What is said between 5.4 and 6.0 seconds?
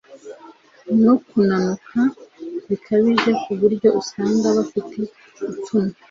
ipfunwe